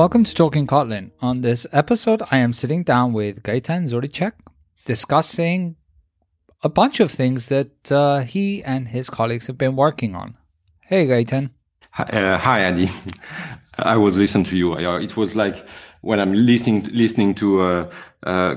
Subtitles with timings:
[0.00, 1.10] Welcome to Talking Kotlin.
[1.20, 4.32] On this episode, I am sitting down with Gaetan Zoritchak
[4.86, 5.76] discussing
[6.62, 10.38] a bunch of things that uh, he and his colleagues have been working on.
[10.80, 11.50] Hey, Gaetan.
[11.90, 12.88] Hi, uh, hi, Andy.
[13.76, 14.74] I was listening to you.
[14.78, 15.68] It was like
[16.00, 17.90] when I'm listening listening to uh,
[18.22, 18.54] uh,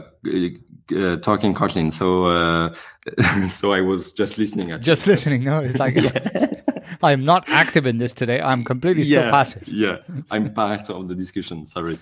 [0.95, 1.91] uh, talking Kotlin.
[1.91, 2.73] So uh,
[3.49, 4.79] so I was just listening.
[4.79, 5.43] just listening.
[5.43, 5.95] No, it's like
[7.03, 8.39] I'm not active in this today.
[8.41, 9.67] I'm completely still yeah, passive.
[9.67, 9.97] Yeah,
[10.31, 11.65] I'm part of the discussion.
[11.65, 11.97] Sorry.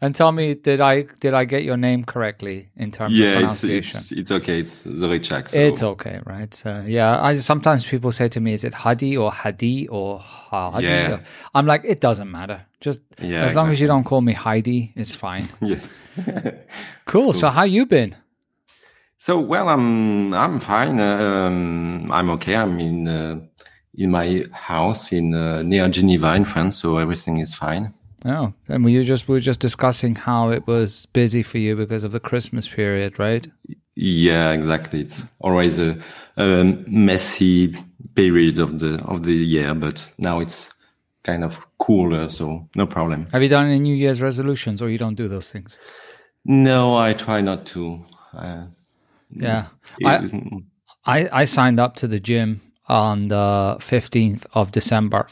[0.00, 3.34] And tell me, did I did I get your name correctly in terms yeah, of
[3.38, 3.98] pronunciation?
[3.98, 4.60] It's, it's, it's okay.
[4.60, 5.50] It's Zoritchak.
[5.50, 5.58] So.
[5.58, 6.52] It's okay, right?
[6.54, 10.84] So, yeah, I sometimes people say to me, "Is it Hadi or Hadi or Hadi?"
[10.84, 11.20] Yeah.
[11.54, 12.66] I'm like, it doesn't matter.
[12.80, 15.48] Just Yeah, as long as you don't call me Heidi, it's fine.
[15.60, 15.80] Yeah.
[17.04, 17.34] Cool.
[17.34, 18.16] So how you been?
[19.18, 21.00] So well, I'm I'm fine.
[21.00, 22.54] Um, I'm okay.
[22.56, 23.40] I'm in uh,
[23.96, 27.92] in my house in uh, near Geneva in France, so everything is fine.
[28.24, 31.76] Oh, and we were just we were just discussing how it was busy for you
[31.76, 33.46] because of the Christmas period, right?
[33.94, 35.00] Yeah, exactly.
[35.00, 35.96] It's always a,
[36.36, 37.76] a messy
[38.14, 40.70] period of the of the year, but now it's
[41.22, 43.26] kind of cooler, so no problem.
[43.32, 45.78] Have you done any New Year's resolutions, or you don't do those things?
[46.44, 48.04] No, I try not to.
[48.32, 48.66] Uh,
[49.30, 49.66] Yeah,
[50.04, 50.28] I
[51.04, 55.26] I, I signed up to the gym on the fifteenth of December.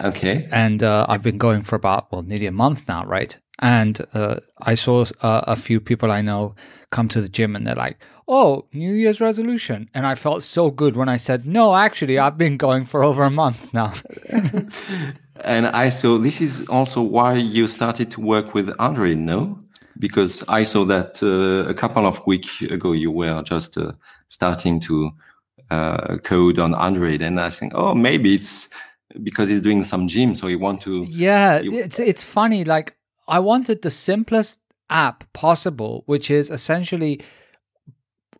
[0.00, 0.48] okay.
[0.52, 3.38] and uh, I've been going for about well nearly a month now, right?
[3.58, 6.54] And uh, I saw uh, a few people I know
[6.90, 10.70] come to the gym, and they're like, "Oh, New Year's resolution," and I felt so
[10.70, 13.92] good when I said, "No, actually, I've been going for over a month now."
[15.44, 19.58] And I saw this is also why you started to work with Android, no?
[19.98, 23.92] Because I saw that uh, a couple of weeks ago you were just uh,
[24.28, 25.10] starting to
[25.72, 28.68] uh, code on Android, and I think, oh, maybe it's
[29.22, 31.04] because he's doing some gym, so he want to.
[31.08, 32.64] yeah, You- it's it's funny.
[32.64, 32.88] Like
[33.28, 34.58] I wanted the simplest
[34.90, 37.20] app possible, which is essentially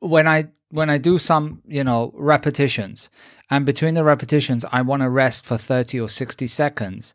[0.00, 3.10] when I when I do some you know repetitions,
[3.50, 7.14] and between the repetitions, I want to rest for thirty or sixty seconds.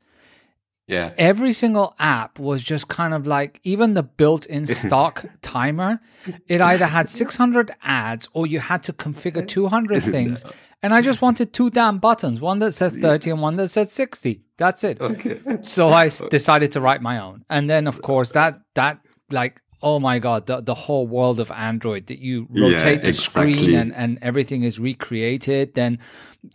[0.88, 6.00] Yeah, every single app was just kind of like even the built-in stock timer
[6.48, 10.46] it either had 600 ads or you had to configure 200 things.
[10.82, 13.90] And i just wanted two damn buttons one that said 30 and one that said
[13.90, 15.00] 60 that's it.
[15.00, 15.40] Okay.
[15.62, 17.44] so I decided to write my own.
[17.50, 19.00] And then of course that that
[19.30, 23.14] like oh my god the, the whole world of android that you Yeah, rotate the
[23.14, 25.76] screen and, and everything is recreated.
[25.76, 26.00] Then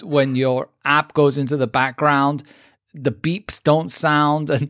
[0.02, 2.42] when your app goes into the background
[2.94, 4.68] the beeps don't sound and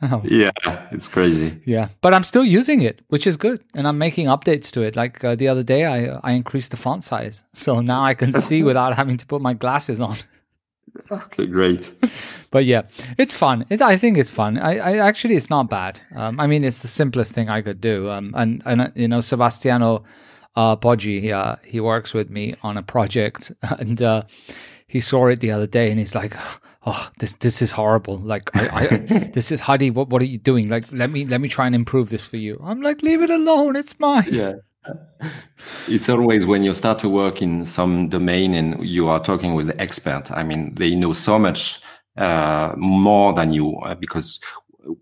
[0.24, 0.50] Yeah,
[0.90, 1.60] it's crazy.
[1.64, 3.62] yeah but i'm still using it which is good.
[3.74, 4.96] And i'm making updates to it.
[4.96, 7.44] Like uh, the other day i i increased the font size.
[7.52, 10.16] So now i can see without having to put my glasses on.
[11.10, 11.92] Okay, great.
[12.50, 12.82] but yeah
[13.16, 13.64] it's fun.
[13.70, 14.58] It, i think it's fun.
[14.58, 16.00] I, I actually it's not bad.
[16.16, 18.10] Um, i mean it's the simplest thing i could do.
[18.10, 20.02] Um, and and uh, you know sebastiano
[20.56, 23.52] uh, Poggi, uh, he works with me on a project.
[23.62, 24.22] And uh,
[24.92, 26.36] he saw it the other day and he's like
[26.86, 28.86] oh this this is horrible like I, I
[29.36, 31.74] this is Hadi what what are you doing like let me let me try and
[31.74, 34.54] improve this for you I'm like leave it alone it's mine Yeah.
[35.88, 39.68] It's always when you start to work in some domain and you are talking with
[39.68, 40.24] the expert.
[40.32, 41.80] I mean, they know so much
[42.16, 44.40] uh, more than you uh, because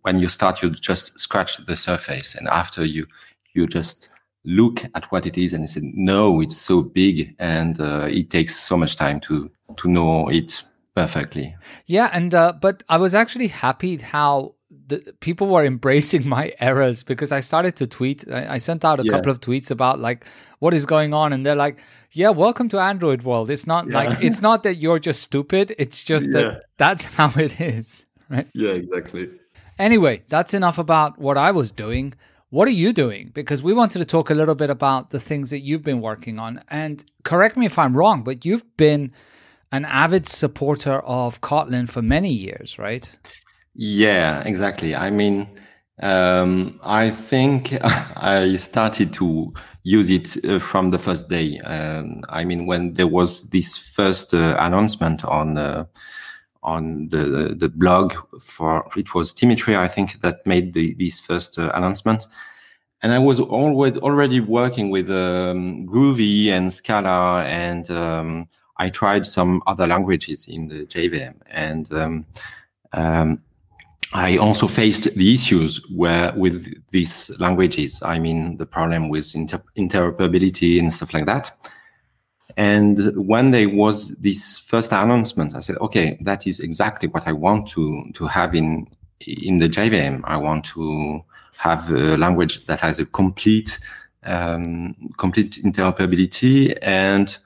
[0.03, 3.07] when you start, you just scratch the surface, and after you
[3.55, 4.11] you just
[4.45, 8.57] look at what it is and say, no, it's so big, and uh, it takes
[8.57, 10.63] so much time to to know it
[10.95, 11.55] perfectly.
[11.87, 14.55] Yeah, and uh, but I was actually happy how
[14.87, 18.25] the people were embracing my errors because I started to tweet.
[18.31, 19.13] I, I sent out a Yeah.
[19.13, 20.27] couple of tweets about like
[20.59, 21.79] what is going on, and they're like,
[22.13, 23.51] "Yeah, welcome to Android world.
[23.51, 25.75] It's not like it's not that you're just stupid.
[25.79, 26.33] It's just Yeah.
[26.43, 28.47] that that's how it is." Right.
[28.55, 29.29] Yeah, exactly.
[29.79, 32.13] Anyway, that's enough about what I was doing.
[32.51, 33.31] What are you doing?
[33.33, 36.39] Because we wanted to talk a little bit about the things that you've been working
[36.39, 36.63] on.
[36.69, 39.13] And correct me if I'm wrong, but you've been
[39.73, 43.17] an avid supporter of Kotlin for many years, right?
[43.75, 44.97] Yeah, exactly.
[44.97, 45.49] I mean,
[46.03, 49.53] um, I think I started to
[49.83, 51.59] use it uh, from the first day.
[51.61, 55.85] Um, I mean, when there was this first uh, announcement on uh,
[56.63, 61.59] on the the blog for it was Dimitri, I think, that made the, this first
[61.59, 62.27] uh, announcement.
[63.03, 68.49] And I was already already working with um, Groovy and Scala, and um,
[68.81, 72.27] I tried some other languages in the JVM, and um,
[72.95, 73.39] um,
[74.15, 78.03] I also faced the issues where with these languages.
[78.03, 81.53] I mean, the problem with inter- interoperability and stuff like that.
[82.57, 87.33] And when there was this first announcement, I said, okay, that is exactly what I
[87.33, 88.89] want to, to have in,
[89.21, 90.23] in the JVM.
[90.25, 91.23] I want to
[91.59, 93.79] have a language that has a complete,
[94.25, 97.39] um, complete interoperability and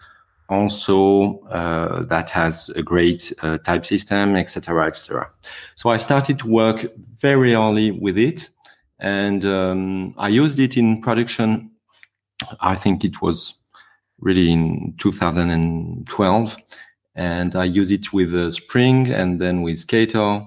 [0.49, 5.31] also uh, that has a great uh, type system, etc., etc.
[5.75, 6.87] So I started to work
[7.20, 8.50] very early with it,
[8.99, 11.70] and um, I used it in production.
[12.61, 13.55] I think it was
[14.19, 16.56] really in 2012,
[17.14, 20.46] and I use it with uh, Spring and then with Skater.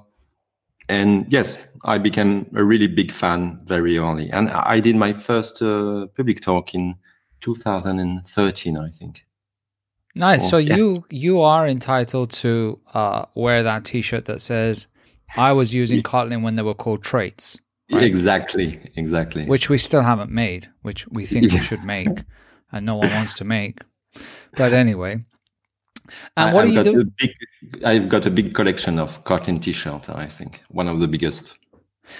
[0.89, 4.29] And yes, I became a really big fan very early.
[4.29, 6.95] And I did my first uh, public talk in
[7.41, 9.26] 2013, I think.
[10.17, 10.49] Nice.
[10.49, 10.77] so yes.
[10.77, 14.87] you you are entitled to uh, wear that T-shirt that says,
[15.35, 17.57] "I was using Kotlin when they were called traits."
[17.91, 18.03] Right?
[18.03, 18.79] Exactly.
[18.95, 19.45] Exactly.
[19.45, 21.59] Which we still haven't made, which we think yeah.
[21.59, 22.23] we should make,
[22.71, 23.79] and no one wants to make.
[24.57, 25.23] But anyway,
[26.35, 27.85] and what I've do you do?
[27.85, 30.09] I've got a big collection of Kotlin T-shirts.
[30.09, 31.55] I think one of the biggest.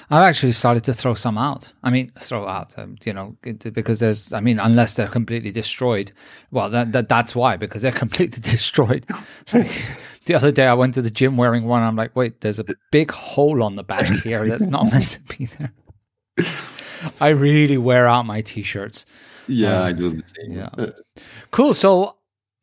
[0.09, 1.71] I've actually started to throw some out.
[1.83, 6.11] I mean, throw out, um, you know, because there's, I mean, unless they're completely destroyed.
[6.51, 9.05] Well, that, that that's why, because they're completely destroyed.
[9.53, 9.71] like,
[10.25, 11.83] the other day I went to the gym wearing one.
[11.83, 15.37] I'm like, wait, there's a big hole on the back here that's not meant to
[15.37, 15.73] be there.
[17.21, 19.05] I really wear out my t-shirts.
[19.47, 20.51] Yeah, um, I do the same.
[20.51, 20.69] Yeah.
[21.51, 21.73] Cool.
[21.73, 22.17] So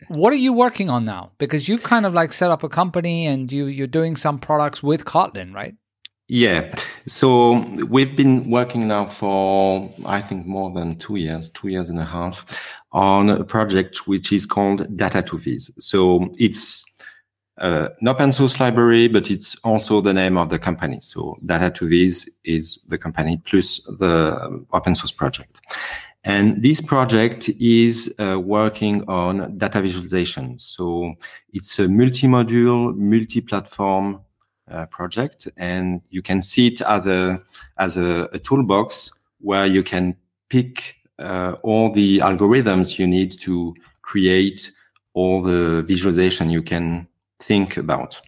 [0.08, 1.32] what are you working on now?
[1.38, 4.82] Because you've kind of like set up a company and you you're doing some products
[4.82, 5.74] with Kotlin, right?
[6.28, 6.74] Yeah.
[7.06, 11.98] So we've been working now for, I think, more than two years, two years and
[11.98, 12.58] a half
[12.92, 15.70] on a project which is called Data2Viz.
[15.78, 16.82] So it's
[17.58, 20.98] uh, an open source library, but it's also the name of the company.
[21.02, 25.60] So Data2Viz is the company plus the open source project.
[26.24, 30.58] And this project is uh, working on data visualization.
[30.58, 31.12] So
[31.52, 34.20] it's a multi-module, multi-platform
[34.70, 37.42] uh, project, and you can see it as a
[37.78, 40.16] as a, a toolbox where you can
[40.48, 44.72] pick uh, all the algorithms you need to create
[45.14, 47.06] all the visualization you can
[47.38, 48.20] think about,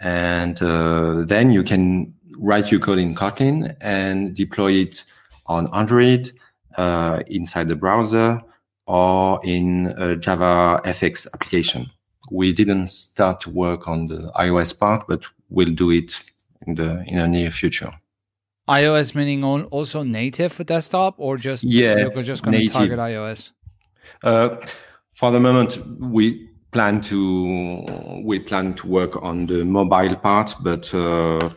[0.00, 5.04] and uh, then you can write your code in Kotlin and deploy it
[5.46, 6.30] on Android
[6.76, 8.40] uh, inside the browser
[8.86, 11.90] or in a Java FX application.
[12.30, 16.22] We didn't start to work on the iOS part, but we'll do it
[16.66, 17.92] in the in the near future.
[18.68, 23.52] iOS meaning also native for desktop, or just yeah, you're just going to target iOS.
[24.22, 24.56] Uh,
[25.12, 30.92] for the moment, we plan to we plan to work on the mobile part, but
[30.94, 31.50] uh,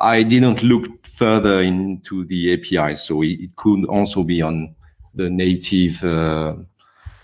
[0.00, 4.74] I didn't look further into the API, so it, it could also be on
[5.14, 6.54] the native uh,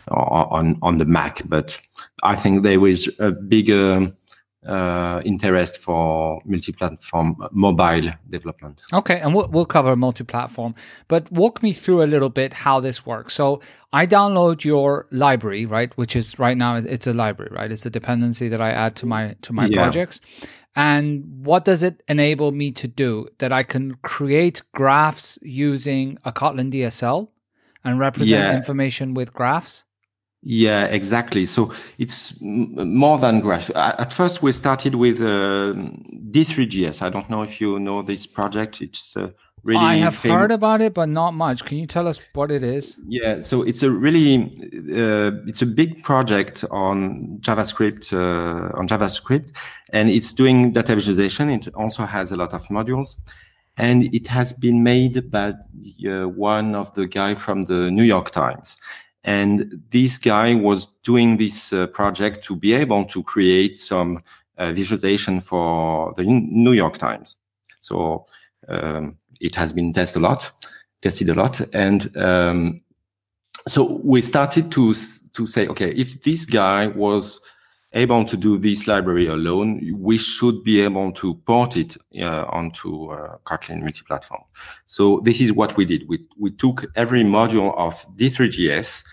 [0.08, 1.42] on on the Mac.
[1.46, 1.78] But
[2.22, 4.12] I think there is a bigger
[4.66, 8.82] uh, interest for multi-platform mobile development.
[8.92, 10.74] Okay, and we'll, we'll cover multi-platform,
[11.08, 13.34] but walk me through a little bit how this works.
[13.34, 13.60] So
[13.92, 15.96] I download your library, right?
[15.98, 17.70] Which is right now it's a library, right?
[17.70, 19.82] It's a dependency that I add to my to my yeah.
[19.82, 20.20] projects.
[20.76, 23.28] And what does it enable me to do?
[23.38, 27.28] That I can create graphs using a Kotlin DSL
[27.84, 28.56] and represent yeah.
[28.56, 29.84] information with graphs.
[30.44, 31.46] Yeah, exactly.
[31.46, 33.70] So it's more than graph.
[33.74, 35.72] At first, we started with uh,
[36.30, 37.00] D3.js.
[37.00, 38.82] I don't know if you know this project.
[38.82, 39.30] It's uh,
[39.62, 39.80] really.
[39.80, 40.36] I have famous.
[40.36, 41.64] heard about it, but not much.
[41.64, 42.98] Can you tell us what it is?
[43.08, 44.52] Yeah, so it's a really
[44.92, 49.48] uh, it's a big project on JavaScript uh, on JavaScript,
[49.94, 51.48] and it's doing data visualization.
[51.48, 53.16] It also has a lot of modules,
[53.78, 55.54] and it has been made by
[56.06, 58.76] uh, one of the guy from the New York Times
[59.24, 64.22] and this guy was doing this uh, project to be able to create some
[64.58, 67.36] uh, visualization for the New York Times.
[67.80, 68.26] So
[68.68, 70.50] um, it has been tested a lot,
[71.02, 72.80] tested a lot, and um,
[73.66, 74.94] so we started to
[75.32, 77.40] to say, okay, if this guy was
[77.94, 83.10] able to do this library alone, we should be able to port it uh, onto
[83.10, 84.42] uh, Kotlin multi-platform.
[84.86, 86.08] So this is what we did.
[86.08, 89.04] We, we took every module of D3.js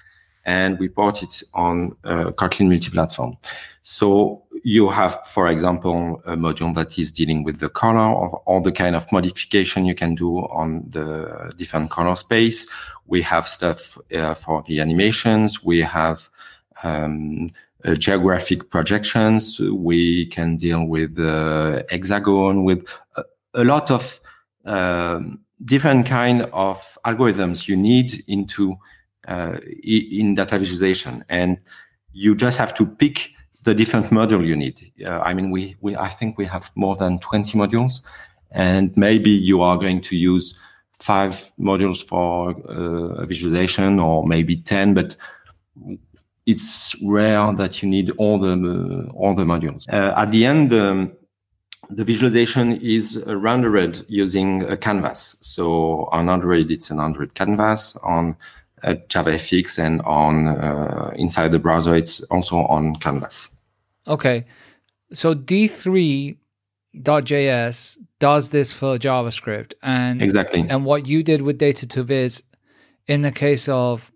[0.44, 3.38] and we port it on uh, Kotlin multi-platform.
[3.84, 8.62] So you have, for example, a module that is dealing with the color of all
[8.62, 12.68] the kind of modification you can do on the different color space.
[13.06, 15.64] We have stuff uh, for the animations.
[15.64, 16.30] We have
[16.84, 17.52] um,
[17.86, 19.60] uh, geographic projections.
[19.60, 23.24] We can deal with the hexagon, with a,
[23.54, 24.20] a lot of
[24.66, 28.76] um, different kind of algorithms you need into
[29.28, 31.24] uh, in data visualization.
[31.30, 31.58] And
[32.14, 33.32] you just have to pick
[33.64, 34.92] the different module you need.
[35.06, 38.02] Uh, I mean, we, we, I think we have more than 20 modules
[38.52, 40.56] and maybe you are going to use
[40.94, 45.16] five modules for uh, visualization or maybe 10, but
[46.46, 49.88] it's rare that you need all the all the modules.
[49.90, 51.12] Uh, at the end, um,
[51.90, 55.36] the visualization is rendered using a canvas.
[55.42, 57.96] So on Android, it's an Android canvas.
[58.04, 58.36] On
[58.84, 63.50] uh, JavaFX and on uh, inside the browser, it's also on canvas.
[64.08, 64.46] Okay,
[65.14, 66.38] so D3
[66.96, 72.44] .js does this for JavaScript, and exactly, and what you did with Data2Viz
[73.08, 74.12] in the case of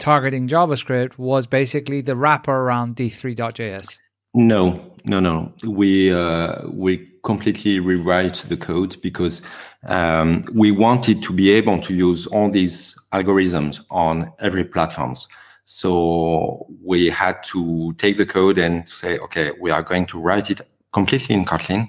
[0.00, 3.98] targeting JavaScript was basically the wrapper around D3.js.
[4.34, 5.52] No, no, no.
[5.64, 9.42] We uh, we completely rewrite the code because
[9.86, 15.28] um, we wanted to be able to use all these algorithms on every platforms.
[15.64, 20.50] So we had to take the code and say, okay, we are going to write
[20.50, 20.60] it
[20.92, 21.88] completely in Kotlin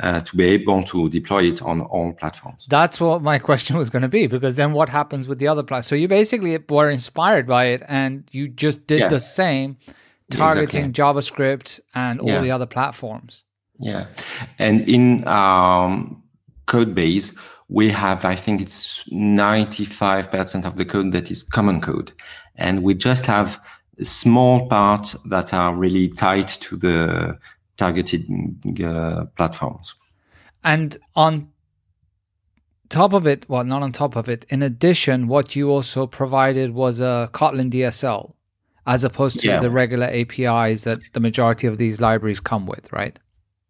[0.00, 2.66] uh, to be able to deploy it on all platforms.
[2.68, 5.62] That's what my question was going to be, because then what happens with the other
[5.62, 5.86] platforms?
[5.86, 9.08] So you basically were inspired by it and you just did yeah.
[9.08, 9.76] the same,
[10.30, 11.20] targeting exactly.
[11.20, 12.40] JavaScript and all yeah.
[12.40, 13.44] the other platforms.
[13.78, 14.06] Yeah.
[14.58, 16.22] And in um,
[16.66, 17.34] code base,
[17.68, 22.12] we have, I think it's 95% of the code that is common code.
[22.56, 23.58] And we just have
[24.00, 27.38] small parts that are really tied to the
[27.76, 28.26] targeted
[28.82, 29.94] uh, platforms.
[30.64, 31.48] And on
[32.88, 36.74] top of it, well, not on top of it, in addition, what you also provided
[36.74, 38.32] was a Kotlin DSL
[38.86, 39.60] as opposed to yeah.
[39.60, 43.18] the regular APIs that the majority of these libraries come with, right?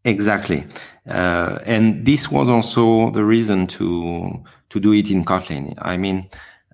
[0.04, 0.64] Exactly.
[1.09, 5.75] Uh, and this was also the reason to to do it in Kotlin.
[5.78, 6.28] I mean,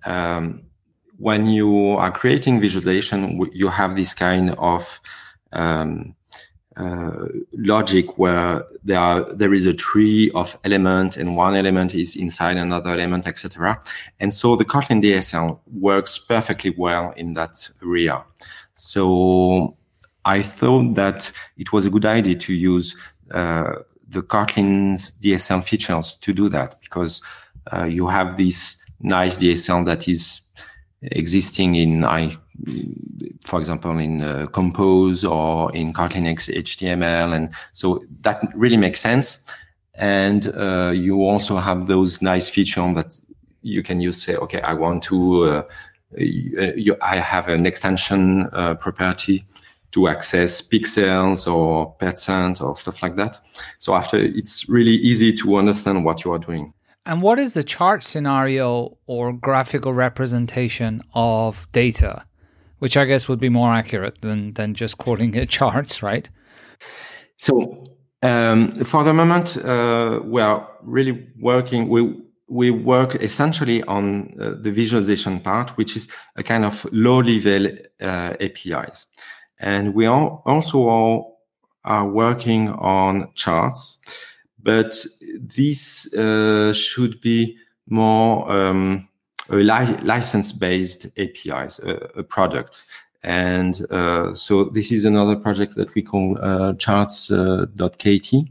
[0.06, 0.62] um,
[1.18, 5.00] when you are creating visualization, you have this kind of
[5.52, 6.14] um,
[7.52, 12.56] logic where there are, there is a tree of elements and one element is inside
[12.56, 13.80] another element, etc.
[14.20, 18.24] And so the Kotlin DSL works perfectly well in that area.
[18.74, 19.76] So
[20.24, 22.94] I thought that it was a good idea to use
[23.32, 23.72] uh,
[24.08, 27.20] the Kotlin's DSL features to do that because
[27.72, 30.40] uh, you have this nice DSL that is
[31.02, 32.36] existing in I
[33.44, 37.34] for example, in uh, Compose or in Kotlin HTML.
[37.34, 39.38] And so that really makes sense.
[39.94, 43.18] And uh, you also have those nice features that
[43.62, 45.62] you can use, say, okay, I want to, uh,
[46.16, 49.44] you, I have an extension uh, property
[49.92, 53.40] to access pixels or percent or stuff like that.
[53.78, 56.72] So after it's really easy to understand what you are doing.
[57.06, 62.26] And what is the chart scenario or graphical representation of data?
[62.78, 66.28] Which I guess would be more accurate than than just calling it charts, right?
[67.36, 67.84] So
[68.22, 71.88] um, for the moment, uh, we are really working.
[71.88, 77.18] We we work essentially on uh, the visualization part, which is a kind of low
[77.18, 77.68] level
[78.00, 79.06] uh, APIs,
[79.60, 81.38] and we are also all
[81.84, 83.98] are working on charts,
[84.62, 84.96] but
[85.40, 87.56] this uh, should be
[87.88, 88.50] more.
[88.50, 89.07] Um,
[89.48, 92.82] a li- license-based APIs, a, a product.
[93.22, 98.34] And uh, so this is another project that we call uh, charts.kt.
[98.34, 98.42] Uh,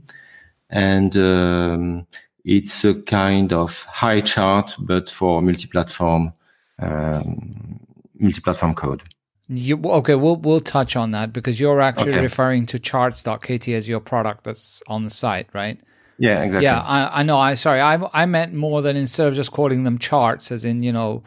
[0.70, 2.08] and um,
[2.44, 6.34] it's a kind of high chart, but for multi-platform,
[6.80, 7.80] um,
[8.20, 9.04] multi-platform code.
[9.50, 12.22] You, okay, we'll we'll touch on that because you're actually okay.
[12.22, 15.80] referring to charts.kt as your product that's on the site, right?
[16.18, 16.66] Yeah, exactly.
[16.66, 17.38] Yeah, I, I know.
[17.40, 20.82] I sorry, I I meant more than instead of just calling them charts, as in
[20.82, 21.24] you know,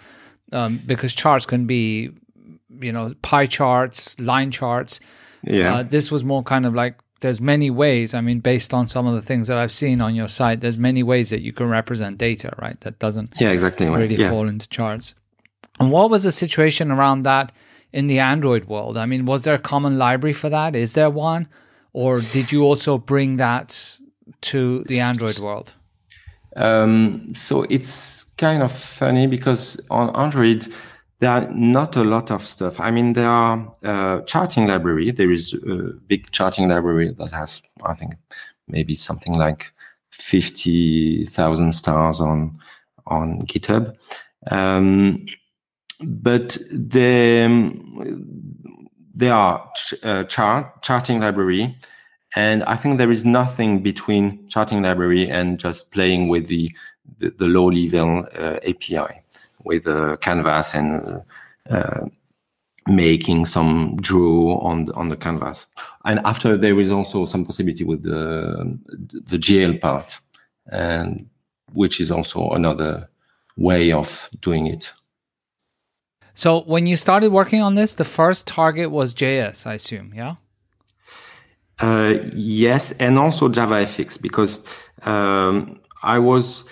[0.53, 2.11] um, because charts can be,
[2.81, 5.01] you know, pie charts, line charts.
[5.43, 5.77] Yeah.
[5.77, 8.15] Uh, this was more kind of like there's many ways.
[8.15, 10.79] I mean, based on some of the things that I've seen on your site, there's
[10.79, 12.81] many ways that you can represent data, right?
[12.81, 14.31] That doesn't yeah exactly really yeah.
[14.31, 15.15] fall into charts.
[15.79, 17.53] And what was the situation around that
[17.93, 18.97] in the Android world?
[18.97, 20.77] I mean, was there a common library for that?
[20.77, 21.49] Is there one?
[21.93, 23.99] Or did you also bring that
[24.43, 25.75] to the Android world?
[26.57, 30.67] Um, so it's kind of funny because on Android,
[31.21, 32.81] there are not a lot of stuff.
[32.81, 35.11] I mean, there are uh, charting library.
[35.11, 38.15] There is a big charting library that has, I think,
[38.69, 39.73] maybe something like
[40.11, 42.59] fifty thousand stars on
[43.07, 43.95] on GitHub.
[44.51, 45.27] Um,
[46.01, 47.47] but the
[49.15, 51.77] there are ch- uh, chart charting library
[52.37, 56.71] and I think there is nothing between charting library and just playing with the
[57.19, 59.21] the, the low level uh, API
[59.65, 61.23] with uh, Canvas and
[61.69, 62.07] uh,
[62.87, 65.67] making some draw on on the canvas.
[66.05, 68.79] And after there is also some possibility with the
[69.27, 70.21] the GL part.
[70.71, 71.29] and
[71.73, 73.09] which is also another
[73.57, 74.93] way of doing it.
[76.35, 80.37] So when you started working on this, the first target was JS, I assume, yeah?
[81.81, 84.59] Uh, yes, and also JavaFX because
[85.03, 86.65] um, I was.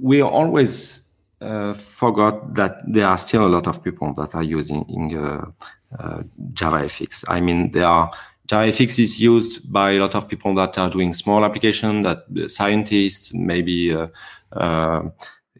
[0.00, 1.04] We always
[1.40, 5.46] uh, forgot that there are still a lot of people that are using uh,
[5.98, 6.22] uh,
[6.52, 7.24] JavaFX.
[7.28, 8.10] I mean, there are
[8.48, 13.32] JavaFX is used by a lot of people that are doing small application, that scientists,
[13.32, 14.08] maybe uh,
[14.52, 15.02] uh,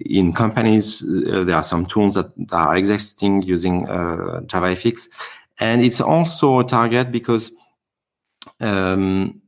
[0.01, 5.09] in companies, there are some tools that, are existing using JavaFX.
[5.61, 7.53] And it's also a target because
[8.65, 9.41] um,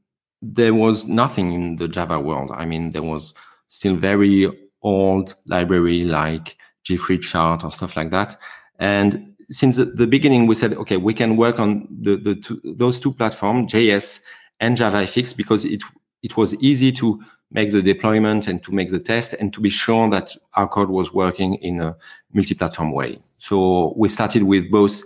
[0.42, 2.50] there was nothing in the Java world.
[2.54, 3.34] I mean, there was
[3.68, 4.48] still very
[4.82, 8.36] old library like JFreeChart or stuff like that.
[8.78, 12.60] And since the, the, beginning, we said, okay, we can work on the, the two,
[12.64, 14.22] those two platforms, JS
[14.60, 15.82] and JavaFX, because it
[16.22, 19.68] it was easy to make the deployment and to make the test and to be
[19.68, 21.96] sure that our code was working in a
[22.32, 23.18] multi-platform way.
[23.38, 25.02] So we started with both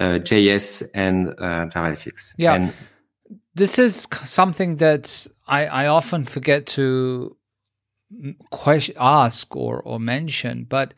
[0.00, 2.34] uh, JS and uh, JavaFX.
[2.36, 2.54] Yeah.
[2.54, 2.72] And
[3.54, 7.36] this is something that I, I often forget to
[8.50, 10.94] question, ask or, or mention, but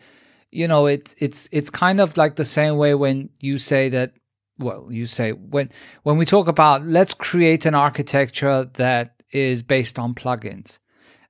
[0.50, 4.12] you know, it's it's it's kind of like the same way when you say that.
[4.58, 5.70] Well, you say when
[6.02, 10.78] when we talk about let's create an architecture that is based on plugins,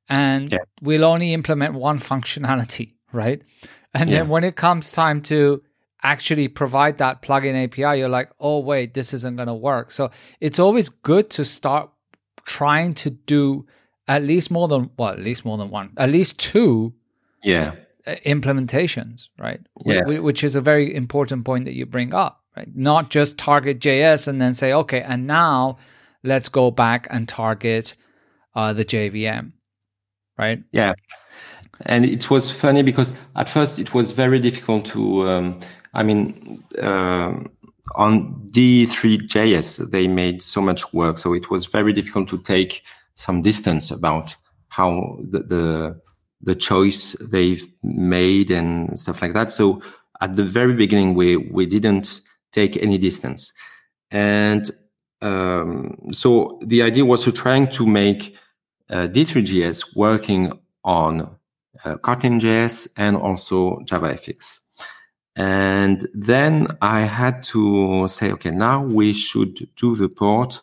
[0.08, 0.58] and yeah.
[0.80, 3.42] we'll only implement one functionality, right?
[3.92, 4.18] And yeah.
[4.18, 5.62] then when it comes time to
[6.02, 9.90] actually provide that plugin API, you're like, oh wait, this isn't going to work.
[9.90, 10.10] So
[10.40, 11.90] it's always good to start
[12.44, 13.66] trying to do
[14.08, 16.94] at least more than well, at least more than one, at least two.
[17.42, 17.74] Yeah
[18.06, 19.60] implementations, right?
[19.84, 20.04] Yeah.
[20.04, 22.68] Which is a very important point that you bring up, right?
[22.74, 25.78] Not just target JS and then say, okay, and now
[26.22, 27.94] let's go back and target
[28.54, 29.52] uh, the JVM,
[30.38, 30.62] right?
[30.72, 30.94] Yeah.
[31.82, 35.60] And it was funny because at first it was very difficult to, um,
[35.96, 37.32] I mean, uh,
[37.94, 41.16] on D3JS, they made so much work.
[41.16, 42.82] So it was very difficult to take
[43.14, 44.36] some distance about
[44.68, 46.00] how the, the
[46.42, 49.50] the choice they've made and stuff like that.
[49.50, 49.80] So
[50.20, 52.20] at the very beginning, we we didn't
[52.52, 53.54] take any distance,
[54.10, 54.70] and
[55.22, 58.36] um, so the idea was to trying to make
[58.90, 60.52] uh, D3JS working
[60.84, 61.22] on
[61.84, 64.60] uh, Kotlin.js and also JavaFX.
[65.36, 70.62] And then I had to say, okay, now we should do the port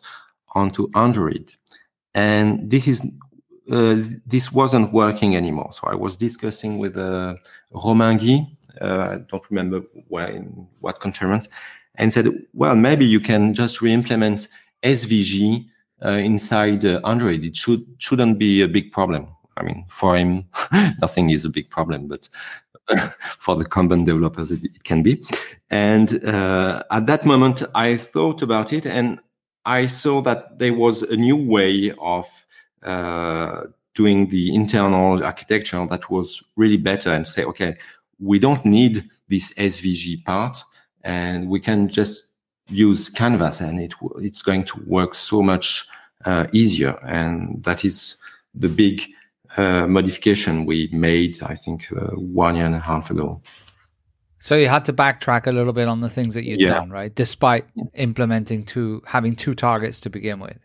[0.54, 1.52] onto Android.
[2.14, 3.02] And this is
[3.70, 5.72] uh, this wasn't working anymore.
[5.72, 7.36] So I was discussing with uh,
[7.70, 8.46] Romain Guy,
[8.80, 11.48] uh, I don't remember where, in what conference,
[11.94, 14.48] and said, well, maybe you can just re-implement
[14.82, 15.66] SVG
[16.04, 17.44] uh, inside uh, Android.
[17.44, 19.28] It should shouldn't be a big problem.
[19.56, 20.44] I mean, for him,
[21.00, 22.28] nothing is a big problem, but
[23.38, 25.24] for the common developers, it, it can be.
[25.70, 29.20] And uh, at that moment, I thought about it, and
[29.64, 32.26] I saw that there was a new way of
[32.82, 33.62] uh,
[33.94, 37.76] doing the internal architecture that was really better and say, okay,
[38.18, 40.62] we don't need this SVG part
[41.02, 42.26] and we can just
[42.68, 45.86] use Canvas and it it's going to work so much
[46.24, 46.98] uh, easier.
[47.06, 48.16] And that is
[48.54, 49.02] the big
[49.62, 53.40] modification we made, I think, uh, one year and a half ago.
[54.38, 56.74] So you had to backtrack a little bit on the things that you'd yeah.
[56.74, 57.14] done, right?
[57.14, 57.64] Despite
[57.94, 60.58] implementing two, having two targets to begin with.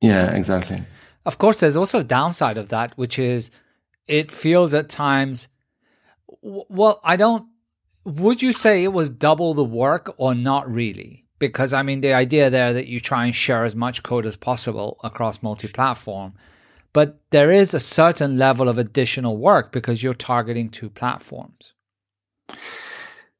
[0.00, 0.82] Yeah, exactly.
[1.24, 3.50] Of course, there's also a downside of that, which is
[4.08, 5.48] it feels at times.
[6.42, 7.46] Well, I don't.
[8.04, 11.26] Would you say it was double the work or not really?
[11.38, 14.36] Because I mean, the idea there that you try and share as much code as
[14.36, 16.34] possible across multi platform,
[16.92, 21.72] but there is a certain level of additional work because you're targeting two platforms.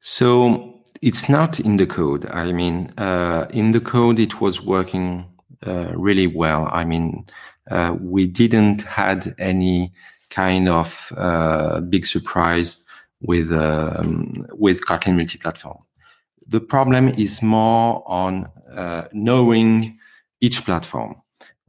[0.00, 2.26] So it's not in the code.
[2.26, 5.26] I mean, uh, in the code, it was working
[5.66, 6.68] uh, really well.
[6.70, 7.26] I mean,
[7.70, 9.92] uh, we didn't had any
[10.30, 12.76] kind of uh, big surprise
[13.20, 15.78] with um, with Kotlin multi-platform.
[16.48, 19.98] The problem is more on uh, knowing
[20.40, 21.16] each platform.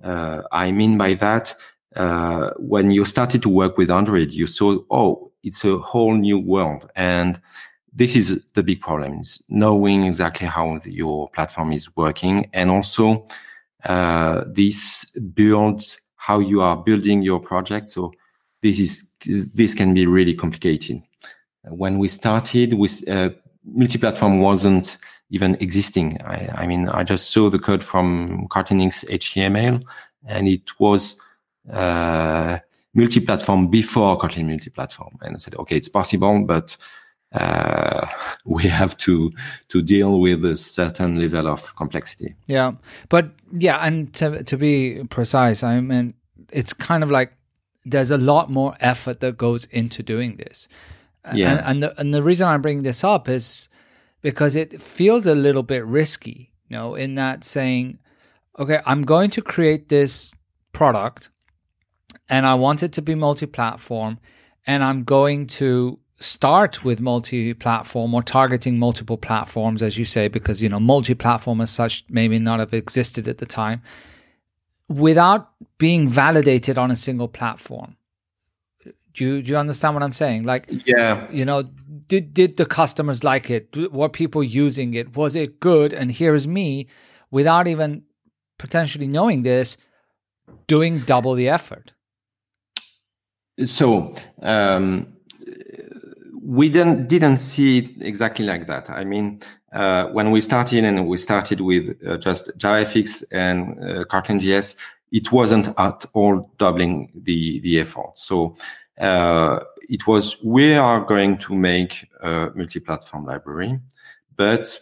[0.04, 1.54] Uh, I mean by that,
[1.96, 6.40] uh, when you started to work with Android, you saw, oh, it's a whole new
[6.40, 6.90] world.
[6.96, 7.40] And
[7.94, 12.72] this is the big problem is knowing exactly how the, your platform is working and
[12.72, 13.26] also
[13.84, 17.90] uh, this builds how you are building your project.
[17.90, 18.14] So
[18.62, 19.10] this is
[19.54, 21.02] this can be really complicated.
[21.64, 23.32] When we started, with uh,
[23.66, 24.98] multi-platform wasn't
[25.30, 26.22] even existing.
[26.22, 29.84] I, I, mean, I just saw the code from Kotlin HTML,
[30.26, 31.20] and it was
[32.94, 36.76] multi-platform before Kotlin multi-platform, and I said, okay, it's possible, but
[37.34, 38.08] uh,
[38.46, 39.32] we have to
[39.70, 42.36] to deal with a certain level of complexity.
[42.48, 42.74] Yeah,
[43.10, 46.14] but yeah, and to to be precise, I mean,
[46.52, 47.34] it's kind of like
[47.86, 50.68] there's a lot more effort that goes into doing this.
[51.34, 53.70] Yeah, and, and the and the reason I'm bringing this up is
[54.22, 58.00] because it feels a little bit risky, you know, in that saying,
[58.60, 60.34] okay, I'm going to create this
[60.74, 61.30] product,
[62.32, 64.18] and I want it to be multi-platform,
[64.66, 70.62] and I'm going to start with multi-platform or targeting multiple platforms as you say because
[70.62, 73.82] you know multi-platform as such maybe not have existed at the time
[74.88, 77.98] without being validated on a single platform.
[79.14, 80.44] Do you, do you understand what i'm saying?
[80.44, 81.28] Like yeah.
[81.32, 81.64] you know
[82.08, 83.92] did did the customers like it?
[83.92, 85.18] Were people using it?
[85.18, 85.92] Was it good?
[85.92, 86.88] And here's me
[87.32, 88.04] without even
[88.60, 89.76] potentially knowing this
[90.68, 91.94] doing double the effort
[93.66, 95.08] so um
[96.42, 98.90] we didn't didn't see it exactly like that.
[98.90, 99.42] I mean,
[99.74, 104.76] uh, when we started and we started with uh, just JavaFX and uh, JS,
[105.12, 108.18] it wasn't at all doubling the the effort.
[108.18, 108.58] So
[109.00, 113.80] uh, it was we are going to make a multi-platform library,
[114.36, 114.80] but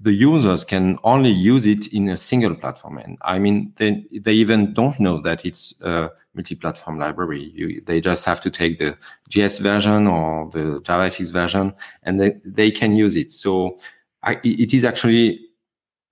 [0.00, 2.98] the users can only use it in a single platform.
[2.98, 7.52] And I mean, they, they even don't know that it's a multi-platform library.
[7.54, 8.96] You, they just have to take the
[9.30, 13.32] JS version or the JavaFX version and they, they can use it.
[13.32, 13.78] So
[14.22, 15.40] I, it is actually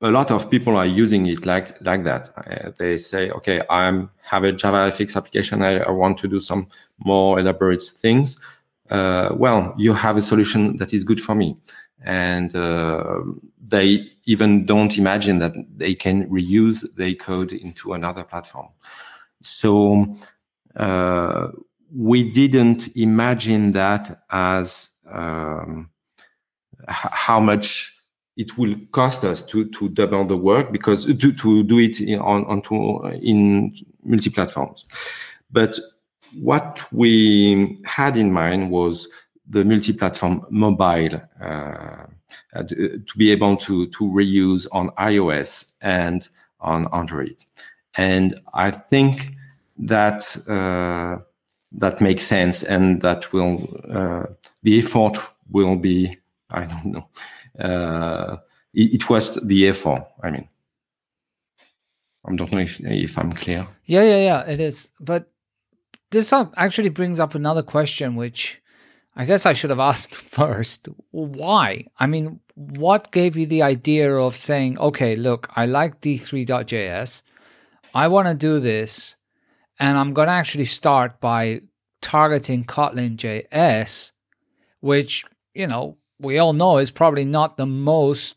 [0.00, 2.30] a lot of people are using it like, like that.
[2.36, 5.62] Uh, they say, okay, I'm have a JavaFX application.
[5.62, 8.38] I, I want to do some more elaborate things.
[8.90, 11.56] Uh, well, you have a solution that is good for me
[12.04, 13.20] and uh,
[13.66, 18.68] they even don't imagine that they can reuse their code into another platform.
[19.42, 20.16] So
[20.76, 21.48] uh,
[21.94, 25.90] we didn't imagine that as um,
[26.88, 27.96] how much
[28.36, 32.18] it will cost us to to double the work because to to do it in,
[32.18, 33.74] on onto in
[34.04, 34.86] multi platforms.
[35.50, 35.78] But
[36.40, 39.08] what we had in mind was
[39.48, 42.06] the multi-platform mobile uh,
[42.54, 46.28] uh, to be able to to reuse on iOS and
[46.60, 47.36] on Android.
[47.96, 49.32] And I think
[49.78, 51.22] that uh,
[51.72, 54.24] that makes sense, and that will uh,
[54.62, 55.18] the effort
[55.50, 56.18] will be
[56.50, 57.08] I don't know.
[57.58, 58.36] Uh,
[58.74, 60.06] it, it, was the effort.
[60.22, 60.48] I mean,
[62.24, 63.66] I don't know if if I'm clear.
[63.84, 64.40] Yeah, yeah, yeah.
[64.42, 65.30] It is, but
[66.10, 68.62] this actually brings up another question, which
[69.16, 71.86] I guess I should have asked first why.
[71.98, 77.22] I mean, what gave you the idea of saying, okay, look, I like D3.js.
[77.94, 79.16] I want to do this.
[79.78, 81.62] And I'm going to actually start by
[82.00, 84.12] targeting Kotlin JS,
[84.80, 85.24] which,
[85.54, 88.36] you know, we all know is probably not the most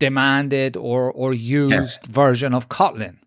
[0.00, 2.12] demanded or, or used yeah.
[2.12, 3.18] version of Kotlin.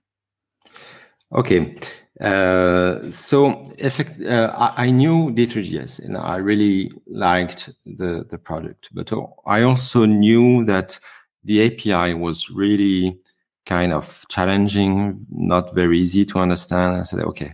[1.33, 1.77] Okay.
[2.21, 8.89] Uh, so effect, uh, I, I, knew D3JS and I really liked the, the product,
[8.93, 9.11] but
[9.45, 10.97] I also knew that
[11.43, 13.19] the API was really
[13.65, 16.95] kind of challenging, not very easy to understand.
[16.95, 17.53] I said, okay,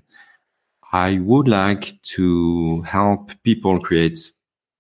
[0.92, 4.20] I would like to help people create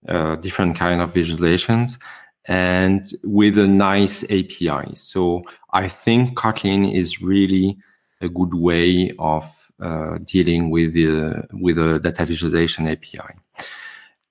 [0.07, 1.97] uh, different kind of visualizations
[2.45, 4.95] and with a nice API.
[4.95, 7.77] So I think Kotlin is really
[8.19, 13.35] a good way of uh, dealing with the with a data visualization API.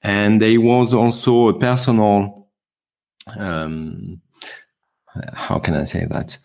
[0.02, 2.48] And there was also a personal,
[3.36, 4.20] um,
[5.34, 6.38] how can I say that?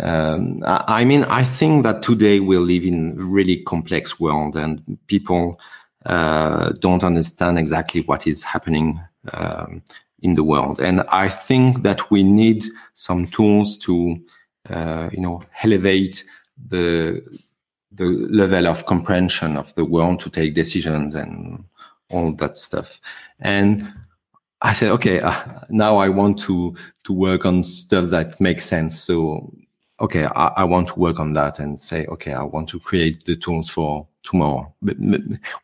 [0.00, 4.98] Um, I mean, I think that today we live in a really complex world, and
[5.06, 5.60] people
[6.06, 9.00] uh, don't understand exactly what is happening
[9.32, 9.82] um,
[10.22, 10.80] in the world.
[10.80, 14.16] And I think that we need some tools to,
[14.70, 16.24] uh, you know, elevate
[16.68, 17.22] the
[17.94, 21.62] the level of comprehension of the world to take decisions and
[22.08, 23.00] all that stuff.
[23.40, 23.92] And
[24.62, 25.34] I said, okay, uh,
[25.68, 26.74] now I want to
[27.04, 28.98] to work on stuff that makes sense.
[28.98, 29.52] So,
[30.02, 33.24] okay, I, I, want to work on that and say, okay, I want to create
[33.24, 34.72] the tools for tomorrow.
[34.82, 34.96] But,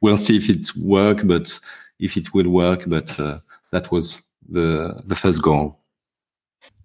[0.01, 1.59] we'll see if it work, but
[1.99, 2.85] if it will work.
[2.87, 3.41] But uh,
[3.73, 5.79] that was the the first goal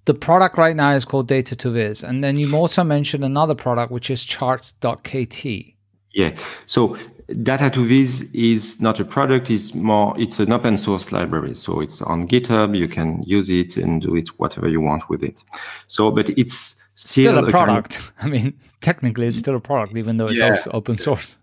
[0.05, 3.55] the product right now is called Data to Viz, and then you also mentioned another
[3.55, 5.75] product which is Charts.kt.
[6.11, 6.35] Yeah.
[6.65, 6.97] So
[7.41, 11.55] Data to Viz is not a product; it's more it's an open source library.
[11.55, 12.77] So it's on GitHub.
[12.77, 15.43] You can use it and do it whatever you want with it.
[15.87, 17.99] So, but it's still, still a, product.
[18.17, 20.51] Kind of, I mean, technically, it's still a product, even though it's yeah.
[20.51, 21.37] also open source.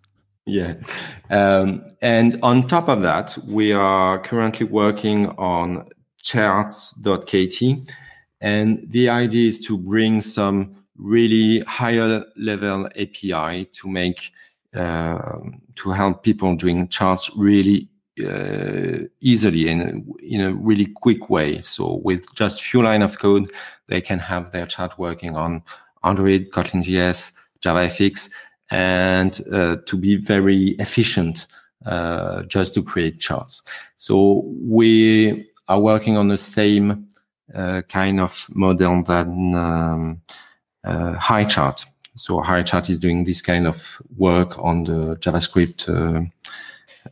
[0.46, 0.74] Yeah.
[1.28, 5.88] Um, and on top of that, we are currently working on
[6.22, 7.78] charts.kt.
[8.40, 14.32] And the idea is to bring some really higher level API to make,
[14.74, 15.38] uh,
[15.76, 17.88] to help people doing charts really
[18.24, 21.60] uh, easily and in a really quick way.
[21.62, 23.50] So with just few line of code,
[23.88, 25.62] they can have their chart working on
[26.02, 28.30] Android, Kotlin JS, JavaFX,
[28.70, 31.46] and uh, to be very efficient
[31.86, 33.62] uh, just to create charts.
[33.96, 37.08] So we are working on the same
[37.54, 40.22] uh, kind of model than um,
[40.84, 41.84] uh, Highchart.
[42.16, 46.22] So Highchart is doing this kind of work on the JavaScript uh,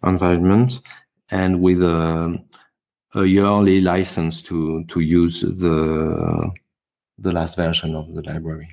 [0.07, 0.81] environment
[1.31, 2.39] and with a,
[3.15, 6.51] a yearly license to to use the
[7.19, 8.69] the last version of the library.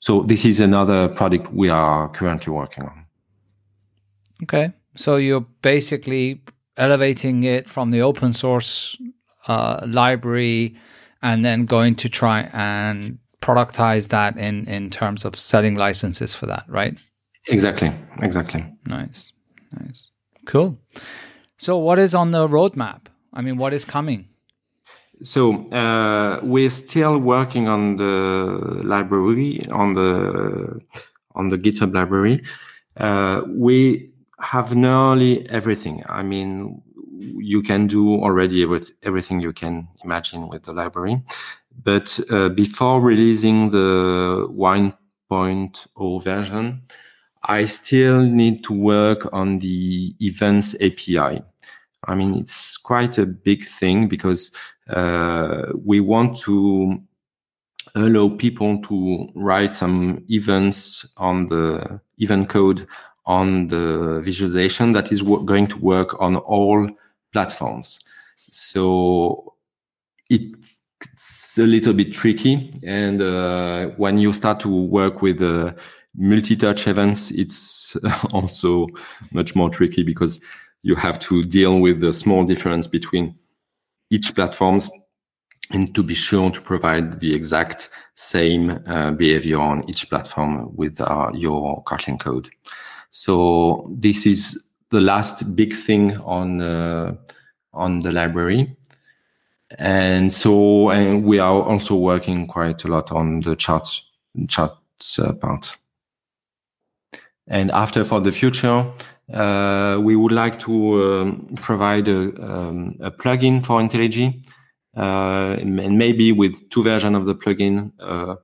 [0.00, 3.06] So this is another project we are currently working on.
[4.42, 6.42] Okay, so you're basically
[6.76, 8.96] elevating it from the open source
[9.46, 10.74] uh, library,
[11.22, 16.46] and then going to try and productize that in in terms of selling licenses for
[16.46, 16.98] that, right?
[17.48, 17.92] Exactly.
[18.22, 18.64] Exactly.
[18.86, 19.32] Nice.
[19.78, 20.10] Nice.
[20.46, 20.78] Cool.
[21.64, 23.06] So, what is on the roadmap?
[23.32, 24.28] I mean, what is coming?
[25.22, 30.78] So uh, we're still working on the library on the
[31.34, 32.42] on the GitHub library.
[32.98, 36.02] Uh, we have nearly everything.
[36.06, 36.82] I mean,
[37.18, 41.22] you can do already with everything you can imagine with the library.
[41.82, 46.82] But uh, before releasing the 1.0 version,
[47.42, 51.42] I still need to work on the events API.
[52.06, 54.50] I mean, it's quite a big thing because
[54.88, 57.00] uh, we want to
[57.94, 62.86] allow people to write some events on the event code
[63.26, 66.88] on the visualization that is going to work on all
[67.32, 68.00] platforms.
[68.50, 69.54] So
[70.28, 70.82] it's
[71.58, 72.74] a little bit tricky.
[72.84, 75.72] And uh, when you start to work with uh,
[76.16, 77.96] multi-touch events, it's
[78.32, 78.88] also
[79.32, 80.40] much more tricky because
[80.84, 83.34] you have to deal with the small difference between
[84.10, 84.90] each platforms
[85.72, 91.00] and to be sure to provide the exact same uh, behavior on each platform with
[91.00, 92.50] uh, your Kotlin code.
[93.10, 97.14] So this is the last big thing on uh,
[97.72, 98.76] on the library.
[99.78, 104.10] And so and we are also working quite a lot on the charts
[104.48, 105.78] charts uh, part.
[107.46, 108.86] And after for the future,
[109.32, 114.44] uh, we would like to um, provide a, um, a, plugin for IntelliJ,
[114.96, 118.36] uh, and maybe with two versions of the plugin, uh,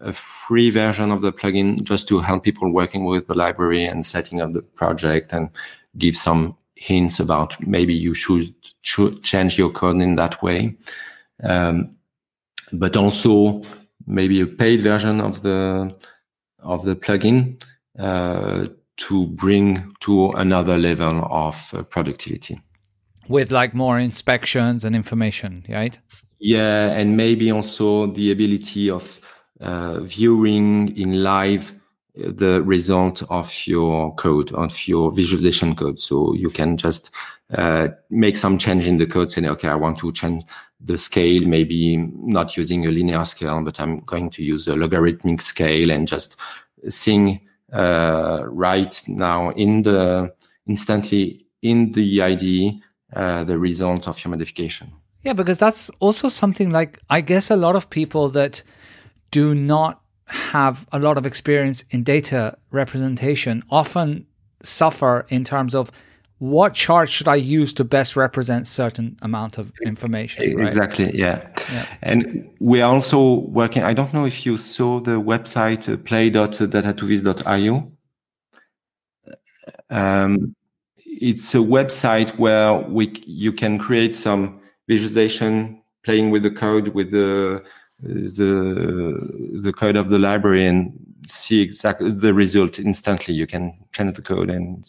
[0.00, 4.06] a free version of the plugin, just to help people working with the library and
[4.06, 5.50] setting up the project and
[5.98, 10.74] give some hints about maybe you should, should change your code in that way.
[11.42, 11.96] Um,
[12.72, 13.62] but also
[14.06, 15.94] maybe a paid version of the
[16.62, 17.62] of the plugin
[17.98, 18.66] uh,
[19.00, 22.60] to bring to another level of uh, productivity.
[23.28, 25.98] With like more inspections and information right?
[26.38, 29.20] Yeah and maybe also the ability of
[29.60, 31.74] uh, viewing in live
[32.18, 36.00] uh, the result of your code of your visualization code.
[36.00, 37.10] So you can just
[37.52, 40.44] uh, make some change in the code saying okay i want to change
[40.82, 45.40] the scale maybe not using a linear scale but i'm going to use a logarithmic
[45.42, 46.36] scale and just
[46.88, 47.40] seeing
[47.72, 50.32] uh, right now in the
[50.66, 52.80] instantly in the IDE
[53.14, 54.92] uh, the result of your modification.
[55.22, 58.62] Yeah, because that's also something like I guess a lot of people that
[59.30, 64.26] do not have a lot of experience in data representation often
[64.62, 65.90] suffer in terms of
[66.40, 70.56] what chart should I use to best represent certain amount of information?
[70.56, 70.66] Right?
[70.66, 71.10] Exactly.
[71.16, 71.46] Yeah.
[71.70, 71.86] yeah.
[72.00, 73.82] And we are also working.
[73.82, 77.92] I don't know if you saw the website uh, play.datatoviz.io.
[79.90, 80.56] Um,
[81.04, 87.10] it's a website where we you can create some visualization playing with the code with
[87.10, 87.62] the
[88.02, 90.90] the the code of the library and
[91.28, 93.34] see exactly the result instantly.
[93.34, 94.86] You can change the code and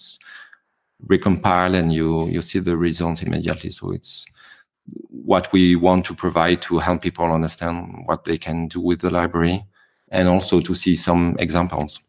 [1.07, 3.69] recompile and you you see the result immediately.
[3.69, 4.25] So it's
[5.09, 9.09] what we want to provide to help people understand what they can do with the
[9.09, 9.63] library
[10.09, 11.99] and also to see some examples.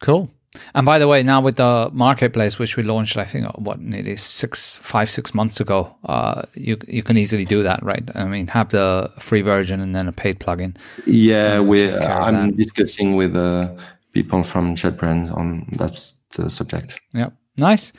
[0.00, 0.30] Cool.
[0.74, 4.16] And by the way now with the marketplace which we launched i think what nearly
[4.16, 8.06] six five six months ago uh, you you can easily do that right?
[8.14, 10.76] I mean have the free version and then a paid plugin.
[11.06, 13.70] Yeah we i'm discussing with uh,
[14.12, 15.96] people from JetBrains on that
[16.38, 17.00] uh, subject.
[17.12, 17.92] Yeah, nice,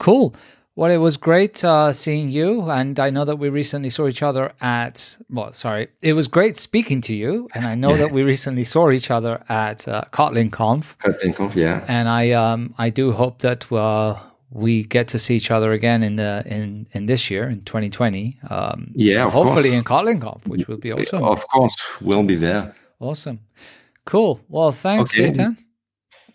[0.00, 0.34] cool.
[0.76, 4.22] Well, it was great uh, seeing you, and I know that we recently saw each
[4.22, 5.18] other at.
[5.28, 8.90] Well, sorry, it was great speaking to you, and I know that we recently saw
[8.90, 10.96] each other at uh, Kotlin Conf.
[10.98, 11.84] Kotlin Conf, yeah.
[11.86, 14.18] And I, um, I do hope that uh,
[14.50, 18.38] we get to see each other again in the in in this year in 2020.
[18.48, 19.66] Um, yeah, hopefully course.
[19.66, 21.24] in Kotlin Conf, which will be awesome.
[21.24, 22.74] Of course, we'll be there.
[23.00, 23.40] Awesome,
[24.06, 24.40] cool.
[24.48, 25.30] Well, thanks, okay.
[25.30, 25.58] Gaetan.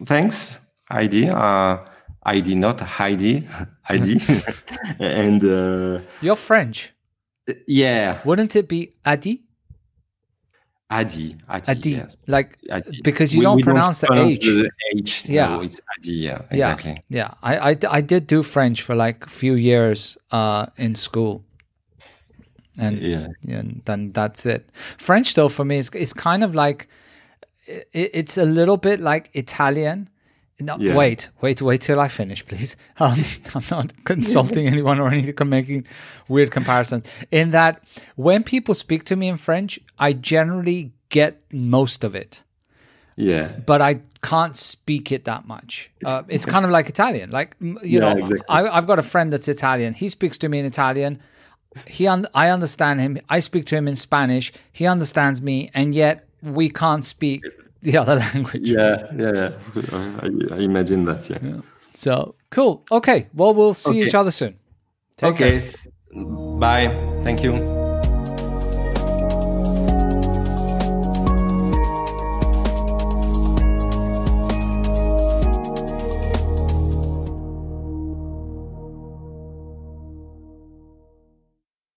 [0.03, 0.59] Thanks,
[0.91, 1.29] Heidi.
[1.29, 1.77] Uh,
[2.25, 3.47] Heidi, not Heidi,
[3.83, 4.19] Heidi.
[4.99, 6.93] and uh, you're French.
[7.67, 8.19] Yeah.
[8.25, 9.43] Wouldn't it be Adi?
[10.89, 11.89] Adi, Adi, Adi.
[11.91, 12.17] Yes.
[12.27, 13.01] like Adi.
[13.03, 14.45] because you we, don't we pronounce don't the H.
[14.45, 15.25] The H.
[15.25, 16.13] Yeah, no, it's Adi.
[16.13, 17.03] Yeah, exactly.
[17.09, 17.33] Yeah, yeah.
[17.41, 21.43] I, I, I did do French for like a few years uh, in school,
[22.79, 24.69] and yeah, and then that's it.
[24.97, 26.87] French though for me is is kind of like
[27.65, 30.07] it, it's a little bit like Italian.
[30.59, 30.95] No, yeah.
[30.95, 32.75] wait, wait, wait till I finish, please.
[32.99, 33.19] Um,
[33.53, 35.85] I'm not consulting anyone or anything, making
[36.29, 37.05] weird comparisons.
[37.29, 37.83] In that,
[38.15, 42.41] when people speak to me in French, I generally get most of it.
[43.17, 43.51] Yeah.
[43.65, 45.91] But I can't speak it that much.
[46.05, 47.31] Uh, it's kind of like Italian.
[47.31, 48.39] Like, you yeah, know, exactly.
[48.47, 49.93] I, have got a friend that's Italian.
[49.93, 51.19] He speaks to me in Italian.
[51.85, 53.19] He, un- I understand him.
[53.27, 54.53] I speak to him in Spanish.
[54.71, 57.43] He understands me, and yet we can't speak
[57.85, 58.69] the other language.
[58.69, 59.51] Yeah, yeah, yeah.
[60.21, 61.29] I, I imagine that.
[61.29, 61.37] Yeah.
[61.41, 61.61] yeah.
[61.93, 62.83] So cool.
[62.91, 63.27] Okay.
[63.33, 64.07] Well, we'll see okay.
[64.07, 64.57] each other soon.
[65.17, 65.61] Take okay.
[65.61, 66.23] Care.
[66.59, 66.87] Bye.
[67.23, 67.84] Thank you.